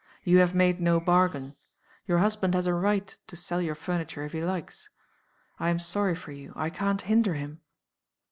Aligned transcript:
You 0.23 0.39
have 0.39 0.55
made 0.55 0.81
no 0.81 0.99
bargain. 0.99 1.55
Your 2.07 2.17
husband 2.17 2.55
has 2.55 2.65
a 2.65 2.73
right 2.73 3.15
to 3.27 3.35
sell 3.35 3.61
your 3.61 3.75
furniture 3.75 4.23
if 4.23 4.31
he 4.31 4.43
likes. 4.43 4.89
I 5.59 5.69
am 5.69 5.77
sorry 5.77 6.15
for 6.15 6.31
you; 6.31 6.53
I 6.55 6.71
can't 6.71 7.01
hinder 7.03 7.35
him. 7.35 7.61